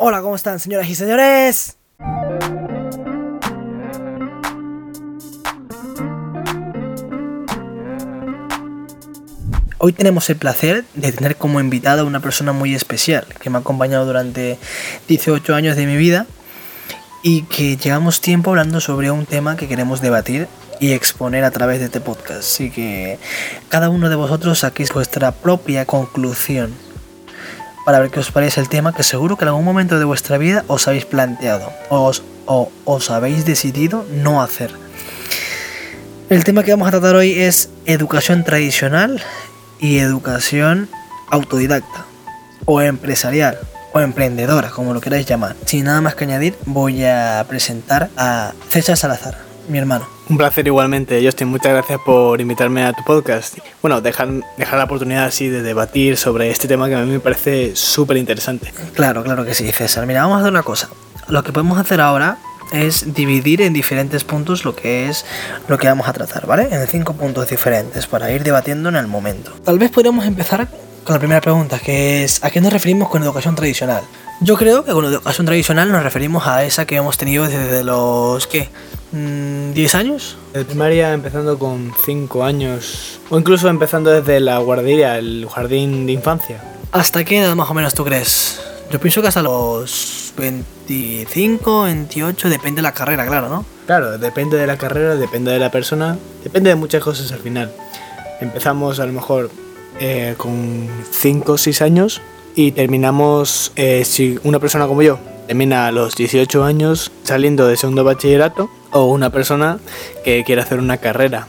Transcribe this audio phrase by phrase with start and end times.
[0.00, 1.76] Hola, ¿cómo están, señoras y señores?
[9.78, 13.58] Hoy tenemos el placer de tener como invitada a una persona muy especial que me
[13.58, 14.60] ha acompañado durante
[15.08, 16.26] 18 años de mi vida
[17.24, 20.46] y que llevamos tiempo hablando sobre un tema que queremos debatir
[20.78, 22.38] y exponer a través de este podcast.
[22.38, 23.18] Así que
[23.68, 26.72] cada uno de vosotros saquéis vuestra propia conclusión
[27.88, 30.36] para ver qué os parece el tema que seguro que en algún momento de vuestra
[30.36, 32.12] vida os habéis planteado o
[32.84, 34.70] os habéis decidido no hacer.
[36.28, 39.22] El tema que vamos a tratar hoy es educación tradicional
[39.78, 40.90] y educación
[41.30, 42.04] autodidacta
[42.66, 43.58] o empresarial
[43.94, 45.56] o emprendedora, como lo queráis llamar.
[45.64, 50.06] Sin nada más que añadir, voy a presentar a César Salazar, mi hermano.
[50.28, 51.48] Un placer igualmente, Justin.
[51.48, 53.58] Muchas gracias por invitarme a tu podcast.
[53.80, 57.20] Bueno, dejar, dejar la oportunidad así de debatir sobre este tema que a mí me
[57.20, 58.72] parece súper interesante.
[58.94, 60.06] Claro, claro que sí, César.
[60.06, 60.88] Mira, vamos a hacer una cosa.
[61.28, 62.38] Lo que podemos hacer ahora
[62.72, 65.24] es dividir en diferentes puntos lo que es
[65.68, 66.68] lo que vamos a tratar, ¿vale?
[66.70, 69.52] En cinco puntos diferentes para ir debatiendo en el momento.
[69.64, 70.68] Tal vez podríamos empezar
[71.04, 74.02] con la primera pregunta, que es ¿a qué nos referimos con educación tradicional?
[74.40, 78.46] Yo creo que con educación tradicional nos referimos a esa que hemos tenido desde los
[78.46, 78.68] ¿qué?
[79.12, 80.36] ¿10 mm, años?
[80.52, 86.12] De primaria empezando con 5 años o incluso empezando desde la guardería, el jardín de
[86.12, 86.62] infancia.
[86.92, 88.60] ¿Hasta qué edad más o menos tú crees?
[88.92, 93.64] Yo pienso que hasta los 25, 28, depende de la carrera, claro, ¿no?
[93.86, 97.72] Claro, depende de la carrera, depende de la persona, depende de muchas cosas al final.
[98.40, 99.50] Empezamos a lo mejor
[99.98, 102.22] eh, con 5 o 6 años
[102.58, 107.76] y terminamos, eh, si una persona como yo termina a los 18 años saliendo de
[107.76, 109.78] segundo bachillerato, o una persona
[110.24, 111.46] que quiere hacer una carrera,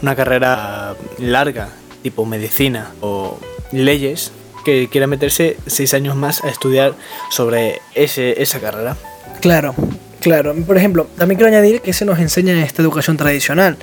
[0.00, 1.68] una carrera larga,
[2.02, 3.38] tipo medicina o
[3.70, 4.32] leyes,
[4.64, 6.94] que quiera meterse seis años más a estudiar
[7.30, 8.96] sobre ese, esa carrera.
[9.42, 9.74] Claro,
[10.20, 13.76] Claro, por ejemplo, también quiero añadir que se nos enseña en esta educación tradicional.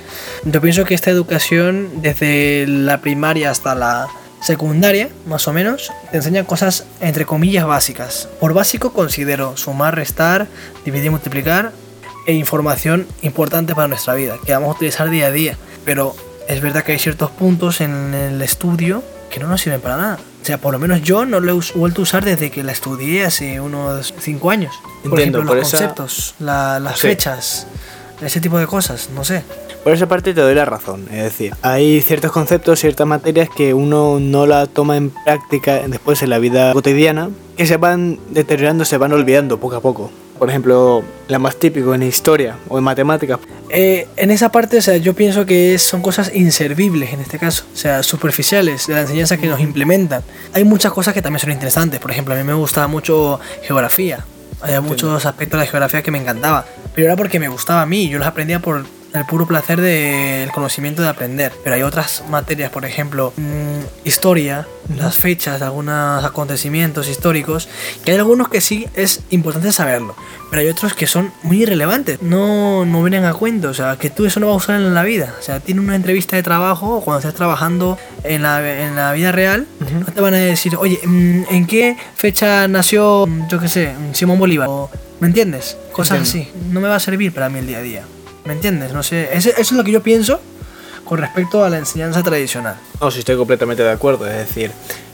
[0.44, 4.08] Yo pienso que esta educación, desde la primaria hasta la
[4.44, 8.28] secundaria, más o menos, te enseña cosas entre comillas básicas.
[8.40, 10.48] Por básico considero sumar, restar,
[10.84, 11.72] dividir, multiplicar
[12.26, 15.56] e información importante para nuestra vida, que vamos a utilizar día a día.
[15.84, 16.14] Pero
[16.46, 20.18] es verdad que hay ciertos puntos en el estudio que no nos sirven para nada.
[20.42, 22.72] O sea, por lo menos yo no lo he vuelto a usar desde que la
[22.72, 24.74] estudié hace unos 5 años.
[25.08, 27.66] Por ejemplo, los conceptos, las fechas,
[28.20, 29.42] ese tipo de cosas, no sé.
[29.84, 33.74] Por esa parte te doy la razón, es decir, hay ciertos conceptos, ciertas materias que
[33.74, 38.86] uno no la toma en práctica después en la vida cotidiana, que se van deteriorando,
[38.86, 40.10] se van olvidando poco a poco.
[40.38, 43.38] Por ejemplo, la más típico en historia o en matemáticas.
[43.68, 47.64] Eh, en esa parte, o sea, yo pienso que son cosas inservibles en este caso,
[47.70, 50.22] o sea, superficiales de la enseñanza que nos implementan.
[50.54, 54.24] Hay muchas cosas que también son interesantes, por ejemplo, a mí me gustaba mucho geografía,
[54.62, 57.86] había muchos aspectos de la geografía que me encantaba, pero era porque me gustaba a
[57.86, 61.52] mí, yo los aprendía por el puro placer del conocimiento de aprender.
[61.62, 64.66] Pero hay otras materias, por ejemplo, mm, historia,
[64.98, 67.68] las fechas de algunos acontecimientos históricos,
[68.04, 70.14] que hay algunos que sí es importante saberlo,
[70.50, 74.10] pero hay otros que son muy irrelevantes, no, no vienen a cuento, o sea, que
[74.10, 75.34] tú eso no vas a usar en la vida.
[75.38, 79.12] O sea, tiene una entrevista de trabajo o cuando estés trabajando en la, en la
[79.12, 83.68] vida real, no te van a decir, oye, mm, ¿en qué fecha nació, yo qué
[83.68, 84.68] sé, Simón Bolívar?
[85.20, 85.78] ¿Me entiendes?
[85.92, 86.48] Cosas así.
[86.70, 88.02] No me va a servir para mí el día a día.
[88.44, 88.92] ¿Me entiendes?
[88.92, 90.40] No sé, eso es lo que yo pienso
[91.04, 92.76] con respecto a la enseñanza tradicional.
[93.00, 94.26] No, sí estoy completamente de acuerdo.
[94.26, 94.70] Es decir,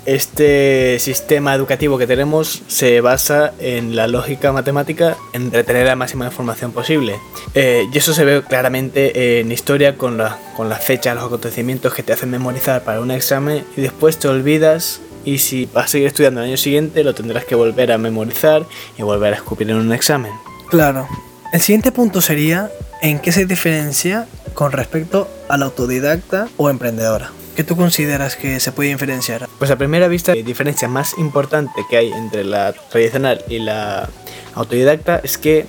[0.06, 6.26] este sistema educativo que tenemos se basa en la lógica matemática, en retener la máxima
[6.26, 7.16] información posible.
[7.54, 11.92] Eh, y eso se ve claramente en historia con, la, con las fechas, los acontecimientos
[11.92, 15.88] que te hacen memorizar para un examen y después te olvidas y si vas a
[15.88, 18.64] seguir estudiando el año siguiente lo tendrás que volver a memorizar
[18.96, 20.32] y volver a escupir en un examen.
[20.70, 21.06] Claro.
[21.52, 22.70] El siguiente punto sería
[23.02, 27.32] ¿En qué se diferencia con respecto a la autodidacta o emprendedora?
[27.56, 29.48] ¿Qué tú consideras que se puede diferenciar?
[29.58, 34.10] Pues a primera vista, la diferencia más importante que hay entre la tradicional y la
[34.54, 35.64] autodidacta es que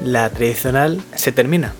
[0.00, 1.74] la tradicional se termina.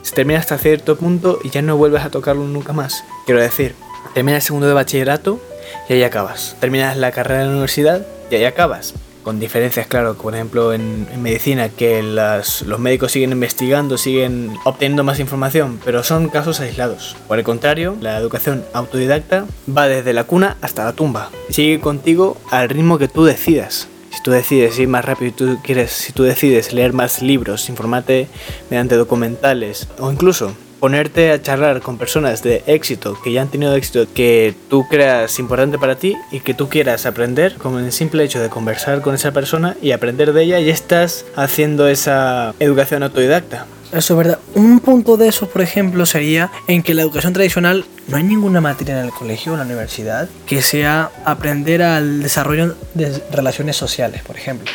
[0.00, 3.04] Se termina hasta cierto punto y ya no vuelves a tocarlo nunca más.
[3.26, 3.74] Quiero decir,
[4.14, 5.42] terminas el segundo de bachillerato
[5.90, 6.56] y ahí acabas.
[6.58, 8.94] Terminas la carrera en la universidad y ahí acabas
[9.28, 15.20] con diferencias, claro, por ejemplo en, medicina, que los médicos siguen investigando, siguen obteniendo más
[15.20, 17.14] información, pero son casos aislados.
[17.28, 21.28] Por el contrario, la educación autodidacta va desde la cuna hasta la tumba.
[21.50, 23.88] Sigue contigo al ritmo que tú decidas.
[24.08, 27.68] Si tú decides ir más rápido, y tú quieres, si tú decides leer más libros,
[27.68, 28.28] informarte
[28.70, 33.74] mediante documentales o incluso ponerte a charlar con personas de éxito, que ya han tenido
[33.74, 38.24] éxito, que tú creas importante para ti y que tú quieras aprender, con el simple
[38.24, 43.02] hecho de conversar con esa persona y aprender de ella, ya estás haciendo esa educación
[43.02, 43.66] autodidacta.
[43.92, 44.38] Eso es verdad.
[44.54, 48.60] Un punto de eso, por ejemplo, sería en que la educación tradicional no hay ninguna
[48.60, 53.76] materia en el colegio o en la universidad que sea aprender al desarrollo de relaciones
[53.76, 54.70] sociales, por ejemplo,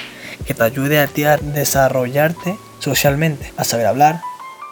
[0.47, 4.19] que te ayude a ti a desarrollarte socialmente, a saber hablar,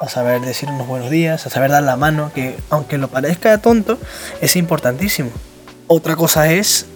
[0.02, 3.58] a saber decir unos buenos días, a saber dar la mano, que aunque lo parezca
[3.60, 4.00] tonto,
[4.42, 5.30] es importantísimo.
[5.88, 6.88] Otra cosa es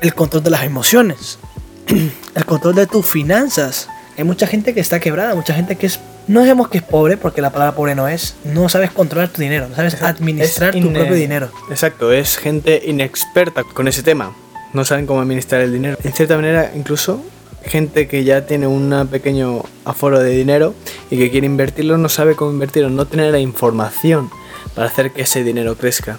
[0.00, 1.38] el control de las emociones,
[2.34, 3.88] el control de tus finanzas.
[4.16, 7.16] Hay mucha gente que está quebrada, mucha gente que es no sabemos que es pobre,
[7.16, 8.34] porque la palabra pobre no es.
[8.42, 11.50] No sabes controlar tu dinero, no sabes administrar tu propio dinero.
[11.70, 14.34] Exacto, es gente inexperta con ese tema.
[14.72, 15.96] No saben cómo administrar el dinero.
[16.02, 17.22] En cierta manera, incluso
[17.66, 20.74] gente que ya tiene un pequeño aforo de dinero
[21.10, 24.30] y que quiere invertirlo no sabe cómo invertirlo, no tiene la información
[24.74, 26.18] para hacer que ese dinero crezca.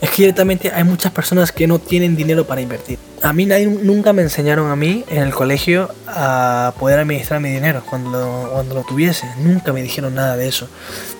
[0.00, 2.98] Es que directamente hay muchas personas que no tienen dinero para invertir.
[3.22, 7.50] A mí nadie, nunca me enseñaron a mí en el colegio a poder administrar mi
[7.50, 9.26] dinero cuando lo, cuando lo tuviese.
[9.38, 10.68] Nunca me dijeron nada de eso.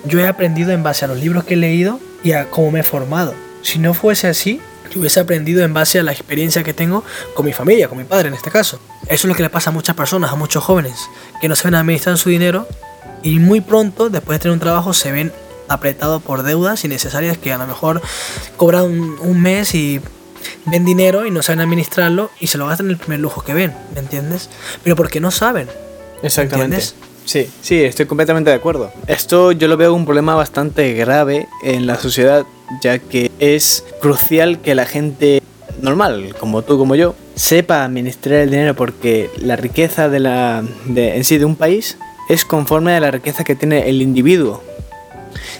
[0.04, 2.80] Yo he aprendido en base a los libros que he leído y a cómo me
[2.80, 3.34] he formado.
[3.62, 7.46] Si no fuese así, yo hubiese aprendido en base a la experiencia que tengo con
[7.46, 8.80] mi familia, con mi padre en este caso.
[9.10, 11.10] Eso es lo que le pasa a muchas personas, a muchos jóvenes,
[11.40, 12.68] que no saben administrar su dinero
[13.24, 15.32] y muy pronto, después de tener un trabajo, se ven
[15.68, 18.00] apretado por deudas innecesarias que a lo mejor
[18.56, 20.00] cobran un, mes y
[20.66, 23.52] ven dinero y no saben administrarlo y se lo gastan en el primer lujo que
[23.52, 24.48] ven, ¿me entiendes?
[24.84, 25.68] Pero porque no saben.
[26.22, 26.80] Exactamente.
[27.24, 28.92] Sí, sí, estoy completamente de acuerdo.
[29.08, 32.44] Esto yo lo veo un problema bastante grave en la sociedad,
[32.80, 35.42] ya que es crucial que la gente
[35.80, 40.62] normal, como tú, como yo, sepa administrar el dinero porque la riqueza de la,
[40.94, 41.96] en sí de un país
[42.28, 44.62] es conforme a la riqueza que tiene el individuo.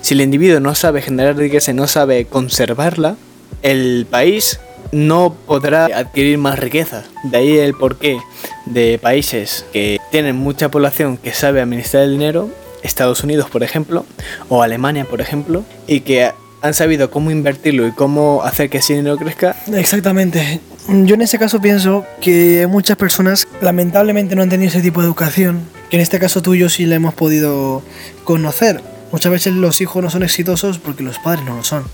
[0.03, 3.17] Si el individuo no sabe generar riqueza y no sabe conservarla,
[3.63, 4.61] el país
[4.93, 7.05] no podrá adquirir más riqueza.
[7.25, 8.19] De ahí el porqué
[8.67, 12.51] de países que tienen mucha población que sabe administrar el dinero,
[12.83, 14.05] Estados Unidos por ejemplo,
[14.51, 16.31] o Alemania por ejemplo, y que
[16.61, 19.57] han sabido cómo invertirlo y cómo hacer que ese dinero crezca.
[19.73, 20.61] Exactamente.
[20.89, 25.07] Yo en ese caso pienso que muchas personas lamentablemente no han tenido ese tipo de
[25.07, 27.83] educación, que en este caso tú y yo sí la hemos podido
[28.25, 28.83] conocer.
[29.13, 31.85] Muchas veces los hijos no son exitosos porque los padres no lo son.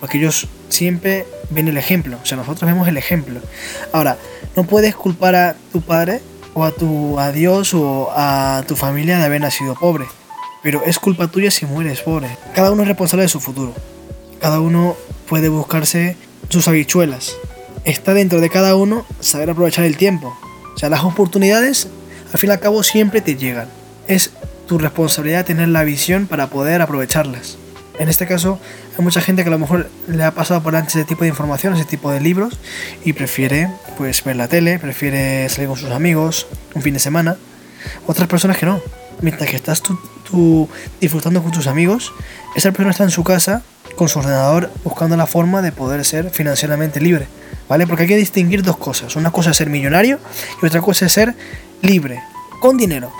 [0.00, 2.18] Porque ellos siempre ven el ejemplo.
[2.22, 3.40] O sea, nosotros vemos el ejemplo.
[3.92, 4.16] Ahora,
[4.54, 6.20] no puedes culpar a tu padre
[6.54, 10.06] o a, tu, a Dios o a tu familia de haber nacido pobre.
[10.62, 12.28] Pero es culpa tuya si mueres pobre.
[12.54, 13.74] Cada uno es responsable de su futuro.
[14.40, 14.96] Cada uno
[15.28, 16.16] puede buscarse
[16.48, 17.36] sus habichuelas.
[17.88, 20.36] Está dentro de cada uno saber aprovechar el tiempo.
[20.74, 21.88] O sea, las oportunidades
[22.30, 23.66] al fin y al cabo siempre te llegan.
[24.06, 24.32] Es
[24.66, 27.56] tu responsabilidad tener la visión para poder aprovecharlas.
[27.98, 28.60] En este caso,
[28.98, 31.30] hay mucha gente que a lo mejor le ha pasado por antes ese tipo de
[31.30, 32.58] información, ese tipo de libros,
[33.06, 37.38] y prefiere pues ver la tele, prefiere salir con sus amigos un fin de semana.
[38.06, 38.82] Otras personas que no.
[39.22, 40.68] Mientras que estás tú,
[41.00, 42.12] disfrutando con tus amigos,
[42.54, 43.62] esa persona está en su casa
[43.96, 47.28] con su ordenador buscando la forma de poder ser financieramente libre.
[47.68, 47.86] ¿Vale?
[47.86, 49.14] Porque hay que distinguir dos cosas.
[49.16, 50.18] Una cosa es ser millonario
[50.62, 51.34] y otra cosa es ser
[51.82, 52.22] libre,
[52.60, 53.12] con dinero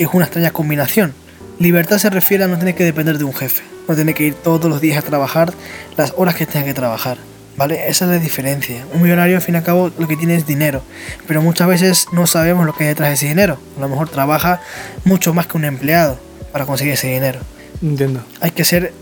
[0.00, 1.12] que es una extraña combinación.
[1.58, 4.34] Libertad se refiere a no tener que depender de un jefe, no tener que ir
[4.34, 5.52] todos los días a trabajar
[5.98, 7.18] las horas que tenga que trabajar.
[7.58, 7.86] ¿Vale?
[7.86, 8.86] Esa es la diferencia.
[8.94, 10.82] Un millonario al fin y al cabo lo que tiene es dinero,
[11.26, 13.58] pero muchas veces no sabemos lo que hay detrás de ese dinero.
[13.76, 14.62] A lo mejor trabaja
[15.04, 16.18] mucho más que un empleado
[16.50, 17.40] para conseguir ese dinero.
[17.82, 18.24] Entiendo.
[18.40, 18.94] Hay que ser,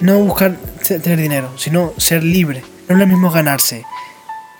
[0.00, 2.62] no buscar tener dinero, sino ser libre.
[2.88, 3.84] No es lo mismo ganarse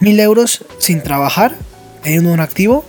[0.01, 1.55] mil euros sin trabajar,
[2.03, 2.85] teniendo un activo,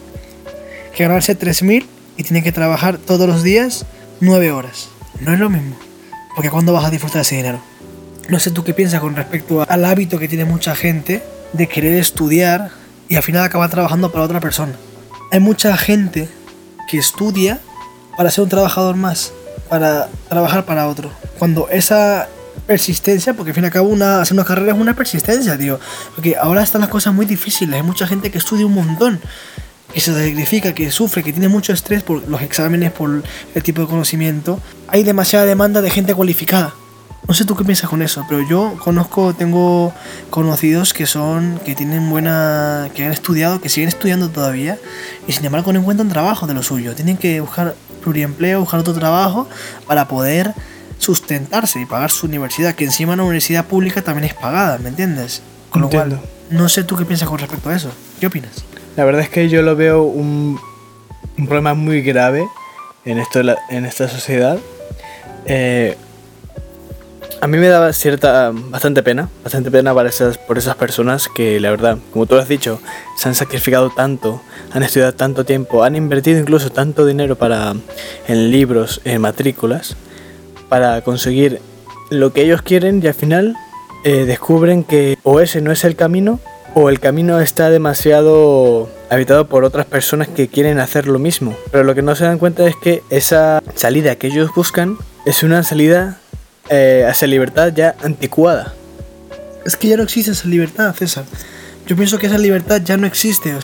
[0.96, 1.88] que ganarse tres mil
[2.18, 3.86] y tiene que trabajar todos los días
[4.20, 4.90] nueve horas.
[5.20, 5.76] No es lo mismo.
[6.36, 7.60] Porque ¿cuándo vas a disfrutar de ese dinero?
[8.30, 11.24] No sé tú qué piensas con respecto al hábito que tiene mucha gente
[11.54, 12.72] de querer estudiar
[13.08, 14.74] y al final acaba trabajando para otra persona.
[15.32, 16.28] Hay mucha gente
[16.90, 17.60] que estudia
[18.18, 19.32] para ser un trabajador más,
[19.70, 21.12] para trabajar para otro.
[21.40, 22.28] Cuando esa
[22.68, 25.80] persistencia, porque al fin y al cabo una, hacer una carrera es una persistencia, tío.
[26.14, 29.20] Porque ahora están las cosas muy difíciles, hay mucha gente que estudia un montón
[29.94, 33.24] que se sacrifica, que sufre, que tiene mucho estrés por los exámenes, por
[33.56, 36.74] el tipo de conocimiento, hay demasiada demanda de gente cualificada.
[37.28, 39.94] No sé tú qué piensas con eso, pero yo conozco, tengo
[40.30, 44.78] conocidos que son, que tienen buena, que han estudiado, que siguen estudiando todavía
[45.28, 46.96] y sin embargo no encuentran trabajo de lo suyo.
[46.96, 49.50] Tienen que buscar pluriempleo, buscar otro trabajo
[49.88, 50.54] para poder
[50.98, 55.42] sustentarse y pagar su universidad, que encima una universidad pública también es pagada, ¿me entiendes?
[55.70, 57.92] Con lo cual, no sé tú qué piensas con respecto a eso.
[58.20, 58.63] ¿Qué opinas?
[58.96, 60.60] La verdad es que yo lo veo un,
[61.38, 62.48] un problema muy grave
[63.06, 64.58] en, esto, en esta sociedad.
[65.46, 65.96] Eh,
[67.39, 71.60] A mí me daba cierta, bastante pena, bastante pena para esas, por esas personas que
[71.60, 72.82] la verdad, como tú lo has dicho,
[73.16, 74.42] se han sacrificado tanto,
[74.74, 77.75] han estudiado tanto tiempo, han invertido incluso tanto dinero para,
[78.27, 79.96] en libros, en matrículas,
[80.70, 81.62] para conseguir
[82.10, 83.56] lo que ellos quieren y al final
[84.04, 86.40] eh, descubren que o ese no es el camino
[86.74, 91.56] o el camino está demasiado habitado por otras personas que quieren hacer lo mismo.
[91.72, 95.44] Pero lo que no se dan cuenta es que esa salida que ellos buscan es
[95.44, 96.20] una salida
[96.70, 98.74] eh, hacia libertad ya anticuada.
[99.66, 101.26] Es que ya no existe esa libertad, César.
[101.88, 103.56] Yo pienso que esa libertad ya no existe.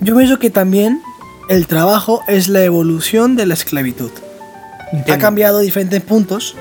[0.00, 1.00] Yo pienso que también
[1.48, 4.10] el trabajo es la evolución de la esclavitud.
[4.92, 6.54] Ha cambiado diferentes puntos.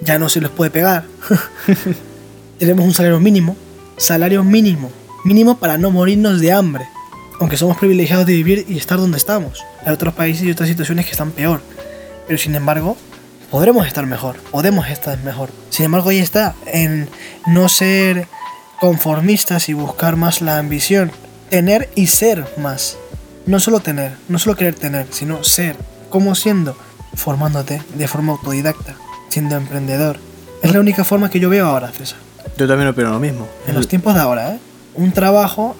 [0.00, 1.04] Ya no se les puede pegar.
[2.58, 3.56] Tenemos un salario mínimo.
[3.96, 4.90] Salario mínimo.
[5.24, 6.84] Mínimo para no morirnos de hambre.
[7.40, 9.64] Aunque somos privilegiados de vivir y estar donde estamos.
[9.84, 11.60] Hay otros países y otras situaciones que están peor.
[12.26, 12.96] Pero sin embargo,
[13.50, 15.50] podremos estar mejor, podemos estar mejor.
[15.70, 17.08] Sin embargo, ahí está, en
[17.46, 18.26] no ser
[18.80, 21.12] conformistas y buscar más la ambición,
[21.50, 22.96] tener y ser más.
[23.46, 25.76] No solo tener, no solo querer tener, sino ser.
[26.10, 26.76] ¿Cómo siendo?
[27.16, 28.94] Formándote de forma autodidacta,
[29.28, 30.18] siendo emprendedor.
[30.62, 32.18] Es la única forma que yo veo ahora, César.
[32.56, 33.48] Yo también opino lo mismo.
[33.66, 34.58] En los tiempos de ahora, ¿eh?
[34.94, 35.74] Un trabajo,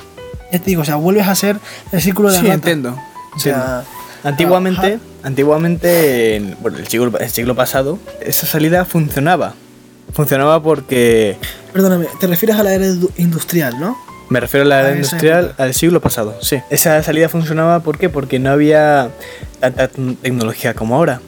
[0.52, 1.58] ya te digo, o sea, vuelves a ser
[1.92, 2.54] el círculo de Sí, rata.
[2.54, 2.98] entiendo.
[3.34, 3.84] O sea,
[4.24, 9.54] Antiguamente, antiguamente en bueno, el, siglo, el siglo pasado, esa salida funcionaba.
[10.14, 11.36] Funcionaba porque
[11.72, 12.86] Perdóname, te refieres a la era
[13.16, 13.98] industrial, ¿no?
[14.28, 16.60] Me refiero a la A era industrial al siglo pasado, sí.
[16.70, 18.08] Esa salida funcionaba ¿por qué?
[18.08, 19.10] porque no había
[19.60, 21.20] tanta tecnología como ahora.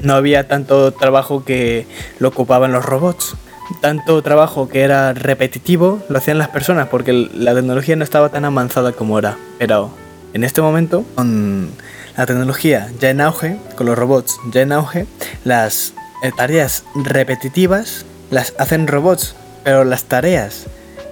[0.00, 1.86] No había tanto trabajo que
[2.18, 3.34] lo ocupaban los robots.
[3.80, 8.44] Tanto trabajo que era repetitivo lo hacían las personas porque la tecnología no estaba tan
[8.44, 9.36] avanzada como ahora.
[9.58, 9.90] Pero
[10.32, 11.70] en este momento, con
[12.16, 15.06] la tecnología ya en auge, con los robots ya en auge,
[15.44, 20.66] las eh, tareas repetitivas las hacen robots, pero las tareas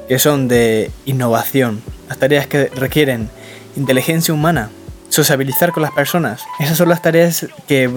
[0.09, 3.29] que son de innovación, las tareas que requieren
[3.77, 4.71] inteligencia humana,
[5.09, 7.91] sociabilizar con las personas, esas son las tareas que,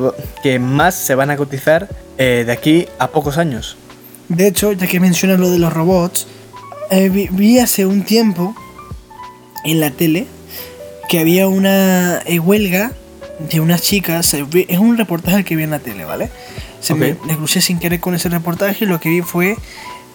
[0.44, 1.88] que más se van a cotizar
[2.18, 3.78] eh, de aquí a pocos años.
[4.28, 6.28] De hecho, ya que mencionas lo de los robots,
[6.92, 8.56] eh, vi, hace un tiempo
[9.64, 10.28] en la tele
[11.08, 12.92] que había una eh, huelga
[13.40, 14.34] de unas chicas.
[14.34, 16.30] eh, vi- Es un reportaje que vi en la tele, ¿vale?
[16.82, 19.58] Se me, me crucé sin querer con ese reportaje y lo que vi fue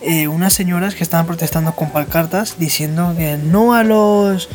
[0.01, 4.49] eh, unas señoras que estaban protestando con pancartas diciendo que no a los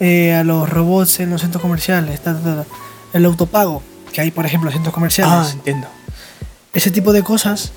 [0.00, 2.64] eh, a los robots en los centros comerciales, ta, ta, ta.
[3.12, 5.86] el autopago que hay, por ejemplo, en los centros comerciales Ah, entiendo.
[6.72, 7.72] ese tipo de cosas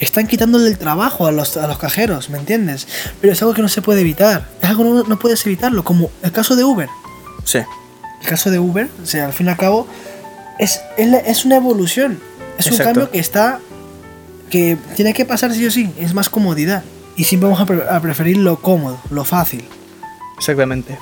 [0.00, 2.86] están quitándole el trabajo a los, a los cajeros, ¿me entiendes?
[3.20, 4.48] Pero es algo que no se puede evitar.
[4.62, 6.88] Es algo que no, no puedes evitarlo, como el caso de Uber.
[7.44, 7.58] Sí,
[8.20, 9.86] El caso de Uber, o sea, al fin y al cabo,
[10.58, 12.18] es, es, una evolución.
[12.58, 13.60] Es un cambio que está.
[14.50, 15.92] que tiene que pasar sí o sí.
[15.98, 16.82] Es más comodidad.
[17.16, 19.64] Y siempre vamos a, pre- a preferir lo cómodo, lo fácil.
[20.36, 20.98] exactamente.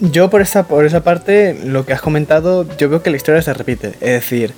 [0.00, 3.40] Yo por esa, por esa parte, lo que has comentado, yo veo que la historia
[3.42, 3.88] se repite.
[4.00, 4.52] Es decir,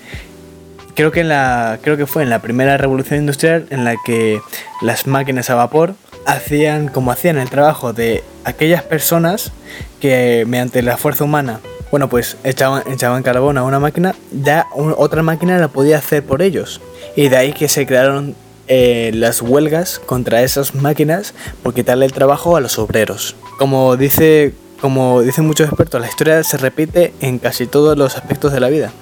[0.95, 4.40] creo que, en la, creo que fue en la primera revolución industrial en la que
[4.83, 5.95] las máquinas a vapor
[6.26, 9.52] hacían como hacían el trabajo de aquellas personas
[10.00, 15.23] que mediante la fuerza humana, bueno, pues echaban, echaban carbón a una máquina, ya otra
[15.23, 16.80] máquina la podía hacer por ellos.
[17.14, 18.35] Y de ahí que se crearon
[18.68, 23.37] eh, las huelgas contra esas máquinas por quitarle el trabajo a los obreros.
[23.59, 28.52] Como dice, como dicen muchos expertos, la historia se repite en casi todos los aspectos
[28.52, 28.92] de la vida.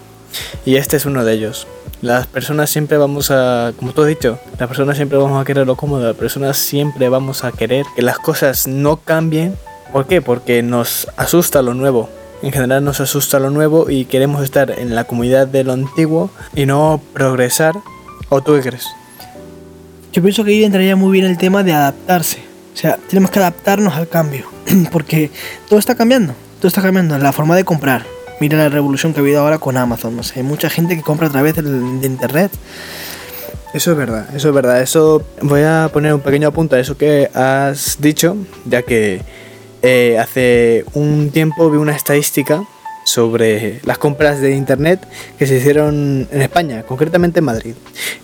[0.66, 1.66] Y este es uno de ellos.
[2.04, 5.66] Las personas siempre vamos a, como tú has dicho, las personas siempre vamos a querer
[5.66, 9.56] lo cómodo, las personas siempre vamos a querer que las cosas no cambien.
[9.90, 10.20] ¿Por qué?
[10.20, 12.11] Porque nos asusta lo nuevo.
[12.42, 16.28] En general nos asusta lo nuevo y queremos estar en la comunidad de lo antiguo
[16.54, 17.75] y no progresar.
[18.28, 18.87] ¿O tú qué crees?
[20.12, 22.40] Yo pienso que ahí entraría muy bien el tema de adaptarse.
[22.75, 24.44] O sea, tenemos que adaptarnos al cambio.
[24.92, 25.30] Porque
[25.70, 26.34] todo está cambiando.
[26.58, 27.16] Todo está cambiando.
[27.16, 28.04] La forma de comprar.
[28.45, 30.21] Mira la revolución que ha habido ahora con Amazon.
[30.37, 31.63] Hay mucha gente que compra a través de
[32.07, 32.53] internet.
[33.73, 34.83] Eso es verdad, eso es verdad.
[34.83, 38.37] Eso voy a poner un pequeño apunte a eso que has dicho,
[38.67, 39.23] ya que
[39.81, 42.63] eh, hace un tiempo vi una estadística
[43.07, 45.01] sobre las compras de internet
[45.39, 47.75] que se hicieron en España, concretamente en Madrid.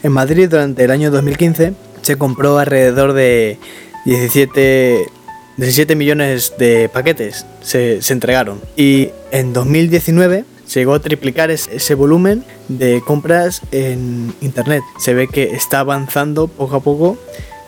[0.02, 1.72] En Madrid durante el año 2015
[2.02, 3.58] se compró alrededor de
[4.04, 5.06] 17,
[5.60, 8.60] 17 millones de paquetes, se, se entregaron.
[8.76, 14.82] Y en 2019 se llegó a triplicar es- ese volumen de compras en internet.
[14.98, 17.18] Se ve que está avanzando poco a poco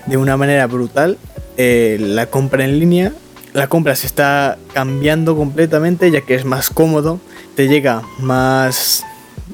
[0.06, 1.18] de una manera brutal
[1.56, 3.12] eh, la compra en línea.
[3.52, 7.20] La compra se está cambiando completamente ya que es más cómodo,
[7.54, 9.04] te llega más,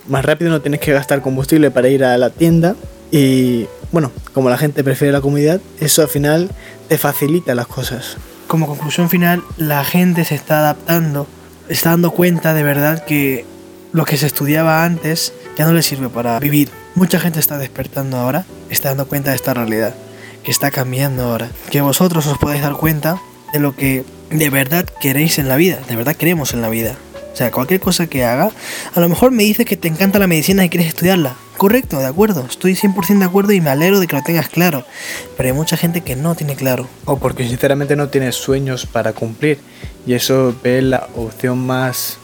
[0.07, 2.77] más rápido, no tienes que gastar combustible para ir a la tienda
[3.11, 6.51] y bueno, como la gente prefiere la comodidad, eso al final
[6.89, 8.17] te facilita las cosas.
[8.49, 11.27] Como conclusión final, la gente se está adaptando,
[11.69, 13.45] está dando cuenta de verdad que
[13.93, 16.71] lo que se estudiaba antes ya no le sirve para vivir.
[16.95, 19.95] Mucha gente está despertando ahora, está dando cuenta de esta realidad,
[20.43, 21.51] que está cambiando ahora.
[21.71, 23.21] Que vosotros os podéis dar cuenta
[23.53, 26.97] de lo que de verdad queréis en la vida, de verdad queremos en la vida.
[27.39, 28.51] O sea, cualquier cosa que haga,
[28.97, 31.37] a lo mejor me dices que te encanta la medicina y quieres estudiarla.
[31.57, 34.85] Correcto, de acuerdo, estoy 100% de acuerdo y me alegro de que lo tengas claro.
[35.37, 36.89] Pero hay mucha gente que no tiene claro.
[37.05, 39.61] O porque sinceramente no tienes sueños para cumplir
[40.05, 42.19] y eso ve la opción más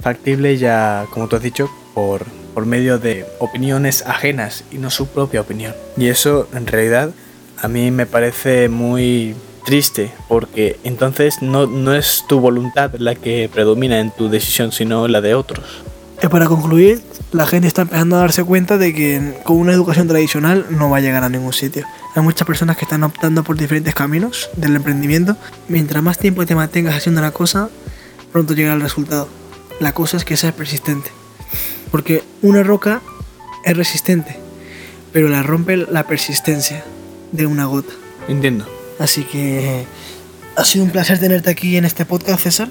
[0.00, 5.08] factible ya, como tú has dicho, por, por medio de opiniones ajenas y no su
[5.08, 5.74] propia opinión.
[5.96, 7.10] Y eso en realidad
[7.60, 9.34] a mí me parece muy
[9.64, 15.08] triste porque entonces no, no es tu voluntad la que predomina en tu decisión, sino
[15.08, 15.84] la de otros.
[16.22, 17.02] Y para concluir,
[17.32, 20.98] la gente está empezando a darse cuenta de que con una educación tradicional no va
[20.98, 21.84] a llegar a ningún sitio.
[22.14, 25.36] Hay muchas personas que están optando por diferentes caminos del emprendimiento.
[25.68, 27.68] Mientras más tiempo te mantengas haciendo la cosa,
[28.32, 29.28] pronto llegará el resultado.
[29.80, 31.10] La cosa es que seas persistente.
[31.90, 33.02] Porque una roca
[33.64, 34.38] es resistente,
[35.12, 36.84] pero la rompe la persistencia
[37.32, 37.92] de una gota.
[38.28, 38.66] Entiendo.
[38.98, 39.84] Así que
[40.56, 42.68] ha sido un placer tenerte aquí en este podcast, César.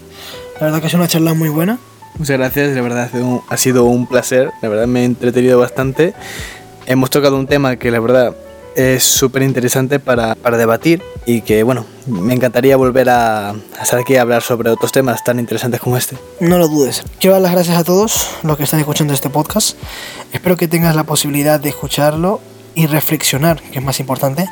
[0.60, 1.80] La verdad que es una charla muy buena.
[2.18, 3.10] Muchas gracias, de verdad
[3.50, 6.14] ha sido un placer, la verdad me he entretenido bastante.
[6.86, 8.36] Hemos tocado un tema que la verdad
[8.76, 14.00] es súper interesante para, para, debatir y que bueno, me encantaría volver a, a, estar
[14.00, 16.18] aquí a hablar sobre otros temas tan interesantes como este.
[16.40, 17.04] No lo dudes.
[17.20, 19.78] Quiero dar las gracias a todos los que están escuchando este podcast.
[20.32, 22.42] Espero que tengas la posibilidad de escucharlo
[22.76, 24.50] y reflexionar, que es más importante,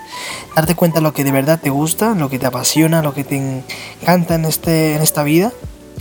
[0.55, 3.23] darte cuenta de lo que de verdad te gusta, lo que te apasiona, lo que
[3.23, 3.63] te
[4.01, 5.51] encanta en, este, en esta vida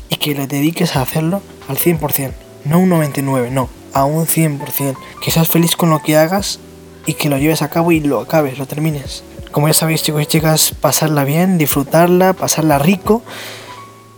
[0.09, 2.33] y que le dediques a hacerlo al 100%,
[2.65, 6.59] no un 99, no, a un 100%, que seas feliz con lo que hagas
[7.07, 9.23] y que lo lleves a cabo y lo acabes, lo termines.
[9.51, 13.23] Como ya sabéis chicos y chicas, pasarla bien, disfrutarla, pasarla rico,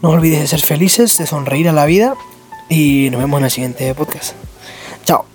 [0.03, 2.15] no olvides de ser felices, de sonreír a la vida
[2.69, 4.35] y nos vemos en el siguiente podcast.
[5.05, 5.32] Chao.